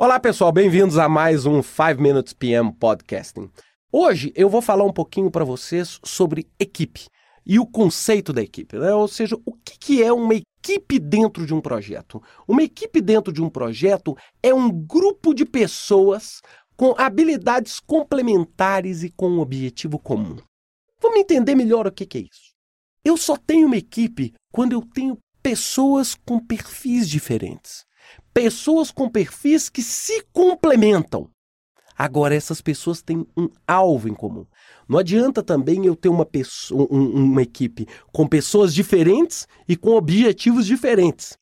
[0.00, 3.50] Olá, pessoal, bem-vindos a mais um 5 Minutes PM Podcasting.
[3.90, 7.06] Hoje eu vou falar um pouquinho para vocês sobre equipe
[7.44, 8.94] e o conceito da equipe, né?
[8.94, 12.22] ou seja, o que, é uma equipe dentro de um projeto.
[12.46, 16.42] Uma equipe dentro de um projeto é um grupo de pessoas
[16.76, 20.36] com habilidades complementares e com um objetivo comum.
[21.02, 22.54] Vamos entender melhor o que é isso.
[23.04, 27.87] Eu só tenho uma equipe quando eu tenho pessoas com perfis diferentes
[28.32, 31.30] pessoas com perfis que se complementam.
[31.96, 34.46] Agora, essas pessoas têm um alvo em comum.
[34.88, 39.90] Não adianta também eu ter uma, pessoa, um, uma equipe com pessoas diferentes e com
[39.96, 41.36] objetivos diferentes.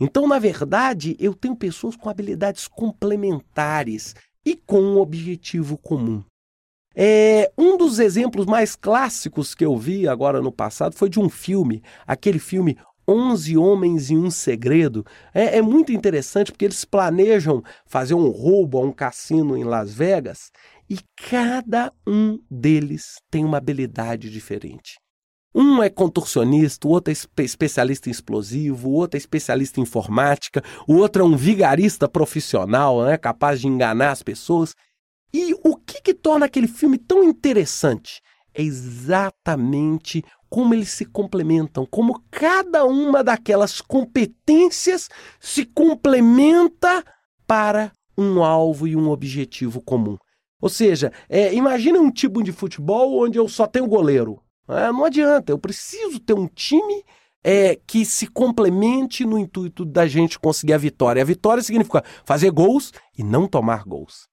[0.00, 4.14] Então, na verdade, eu tenho pessoas com habilidades complementares
[4.46, 6.24] e com um objetivo comum.
[6.94, 11.28] É, um dos exemplos mais clássicos que eu vi agora no passado foi de um
[11.28, 12.76] filme, aquele filme
[13.08, 15.04] 11 Homens e um Segredo.
[15.32, 19.94] É, é, muito interessante porque eles planejam fazer um roubo a um cassino em Las
[19.94, 20.50] Vegas
[20.90, 24.98] e cada um deles tem uma habilidade diferente.
[25.54, 30.62] Um é contorcionista, o outro é especialista em explosivo, o outro é especialista em informática,
[30.86, 34.74] o outro é um vigarista profissional, né, capaz de enganar as pessoas.
[35.32, 38.20] E o que, que torna aquele filme tão interessante?
[38.54, 45.08] É exatamente como eles se complementam, como cada uma daquelas competências
[45.40, 47.04] se complementa
[47.46, 50.16] para um alvo e um objetivo comum.
[50.60, 54.42] Ou seja, é, imagina um tipo de futebol onde eu só tenho goleiro.
[54.68, 57.04] É, não adianta, eu preciso ter um time
[57.44, 61.22] é, que se complemente no intuito da gente conseguir a vitória.
[61.22, 64.28] A vitória significa fazer gols e não tomar gols.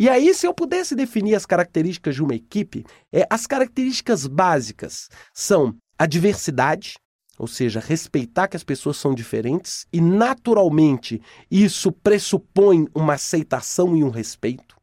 [0.00, 5.10] E aí, se eu pudesse definir as características de uma equipe, é, as características básicas
[5.34, 6.94] são a diversidade,
[7.38, 11.20] ou seja, respeitar que as pessoas são diferentes, e naturalmente
[11.50, 14.79] isso pressupõe uma aceitação e um respeito.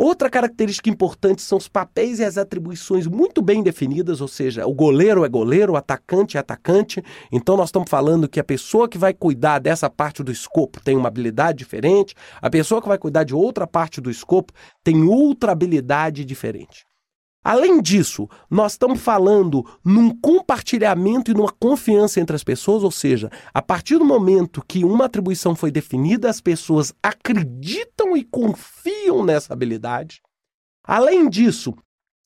[0.00, 4.72] Outra característica importante são os papéis e as atribuições muito bem definidas, ou seja, o
[4.72, 7.02] goleiro é goleiro, o atacante é atacante.
[7.32, 10.96] Então nós estamos falando que a pessoa que vai cuidar dessa parte do escopo tem
[10.96, 14.52] uma habilidade diferente, a pessoa que vai cuidar de outra parte do escopo
[14.84, 16.86] tem outra habilidade diferente.
[17.44, 23.30] Além disso, nós estamos falando num compartilhamento e numa confiança entre as pessoas, ou seja,
[23.54, 29.52] a partir do momento que uma atribuição foi definida, as pessoas acreditam e confiam nessa
[29.52, 30.20] habilidade.
[30.84, 31.74] Além disso,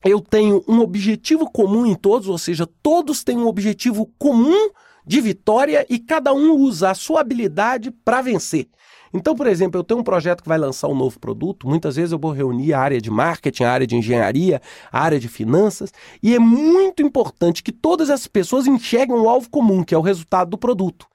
[0.05, 4.71] eu tenho um objetivo comum em todos, ou seja, todos têm um objetivo comum
[5.07, 8.69] de vitória e cada um usa a sua habilidade para vencer.
[9.15, 12.13] Então, por exemplo, eu tenho um projeto que vai lançar um novo produto, muitas vezes
[12.13, 15.93] eu vou reunir a área de marketing, a área de engenharia, a área de finanças,
[16.23, 19.99] e é muito importante que todas essas pessoas enxerguem o um alvo comum, que é
[19.99, 21.07] o resultado do produto.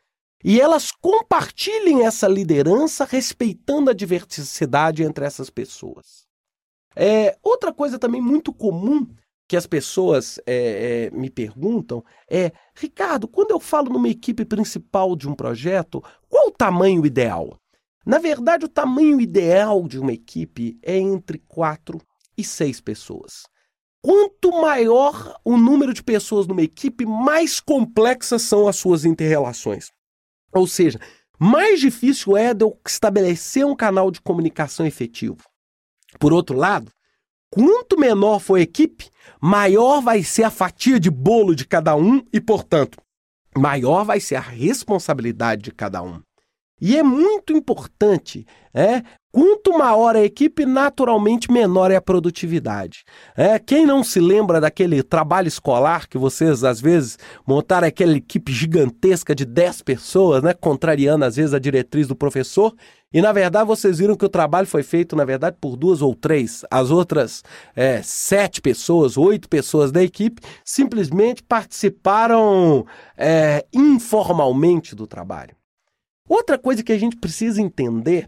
[0.43, 6.27] E elas compartilhem essa liderança respeitando a diversidade entre essas pessoas.
[6.95, 9.07] É, outra coisa também muito comum
[9.47, 15.15] que as pessoas é, é, me perguntam é: Ricardo, quando eu falo numa equipe principal
[15.15, 17.57] de um projeto, qual o tamanho ideal?
[18.05, 22.01] Na verdade, o tamanho ideal de uma equipe é entre quatro
[22.37, 23.43] e seis pessoas.
[24.01, 29.91] Quanto maior o número de pessoas numa equipe, mais complexas são as suas interrelações.
[30.53, 30.99] Ou seja,
[31.37, 35.43] mais difícil é de eu estabelecer um canal de comunicação efetivo.
[36.19, 36.91] Por outro lado,
[37.49, 39.09] quanto menor for a equipe,
[39.41, 42.97] maior vai ser a fatia de bolo de cada um e, portanto,
[43.55, 46.21] maior vai ser a responsabilidade de cada um.
[46.79, 53.03] E é muito importante, é, quanto maior a equipe, naturalmente menor é a produtividade.
[53.35, 58.51] É, quem não se lembra daquele trabalho escolar que vocês às vezes montaram aquela equipe
[58.53, 62.75] gigantesca de 10 pessoas, né, contrariando às vezes a diretriz do professor,
[63.13, 66.13] e na verdade vocês viram que o trabalho foi feito, na verdade, por duas ou
[66.13, 66.63] três.
[66.69, 67.43] As outras
[67.75, 72.85] é, sete pessoas, oito pessoas da equipe simplesmente participaram
[73.17, 75.55] é, informalmente do trabalho.
[76.27, 78.27] Outra coisa que a gente precisa entender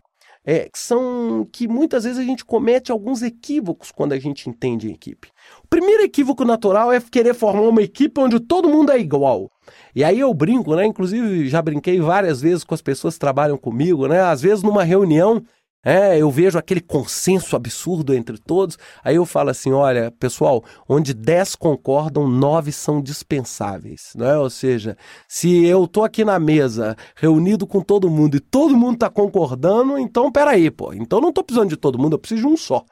[0.51, 5.27] é, são que muitas vezes a gente comete alguns equívocos quando a gente entende equipe.
[5.63, 9.51] O primeiro equívoco natural é querer formar uma equipe onde todo mundo é igual.
[9.93, 10.87] E aí eu brinco, né?
[10.87, 14.21] Inclusive já brinquei várias vezes com as pessoas que trabalham comigo, né?
[14.21, 15.43] Às vezes numa reunião
[15.83, 18.77] é, eu vejo aquele consenso absurdo entre todos.
[19.03, 24.11] Aí eu falo assim: olha, pessoal, onde 10 concordam, 9 são dispensáveis.
[24.15, 24.37] Né?
[24.37, 24.97] Ou seja,
[25.27, 29.97] se eu tô aqui na mesa, reunido com todo mundo, e todo mundo está concordando,
[29.97, 30.93] então peraí, pô.
[30.93, 32.83] Então não estou precisando de todo mundo, eu preciso de um só.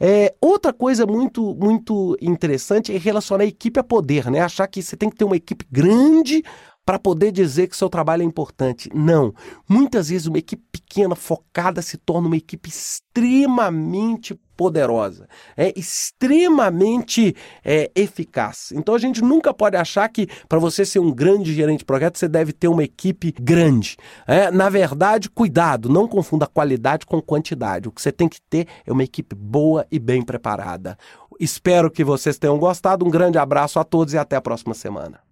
[0.00, 4.40] É, outra coisa muito, muito interessante é relacionar equipe a poder, né?
[4.40, 6.42] Achar que você tem que ter uma equipe grande
[6.84, 8.90] para poder dizer que seu trabalho é importante.
[8.94, 9.32] Não.
[9.68, 17.34] Muitas vezes uma equipe pequena, focada, se torna uma equipe extremamente poderosa, é extremamente
[17.64, 18.70] é, eficaz.
[18.72, 22.18] Então a gente nunca pode achar que para você ser um grande gerente de projeto
[22.18, 23.96] você deve ter uma equipe grande.
[24.26, 27.88] É, na verdade, cuidado, não confunda qualidade com quantidade.
[27.88, 30.96] O que você tem que ter é uma equipe boa e bem preparada.
[31.40, 33.04] Espero que vocês tenham gostado.
[33.04, 35.31] Um grande abraço a todos e até a próxima semana.